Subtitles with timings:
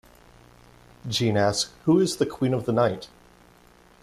[1.07, 3.07] Gene asks Who is the queen of the night?